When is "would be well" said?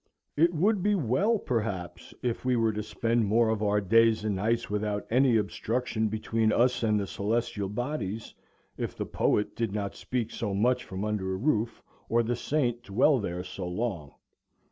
0.55-1.37